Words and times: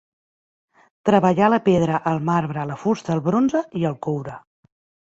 Treballà 1.09 1.51
la 1.55 1.59
pedra, 1.67 2.01
el 2.13 2.19
marbre, 2.33 2.67
la 2.73 2.81
fusta, 2.87 3.15
el 3.19 3.25
bronze 3.31 3.65
i 3.85 3.89
el 3.93 3.99
coure. 4.09 4.43